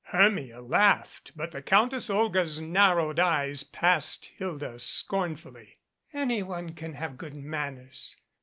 Hermia 0.05 0.61
laughed 0.63 1.31
but 1.35 1.51
the 1.51 1.61
Countess 1.61 2.09
Olga's 2.09 2.59
narrowed 2.59 3.19
eyes 3.19 3.61
passed 3.63 4.31
Hilda 4.35 4.79
scornfully. 4.79 5.77
"Any 6.11 6.41
one 6.41 6.73
can 6.73 6.93
have 6.95 7.19
good 7.19 7.35
manners. 7.35 8.15